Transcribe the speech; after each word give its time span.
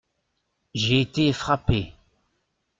J’ai 0.73 0.99
été 1.01 1.31
frappé. 1.31 1.93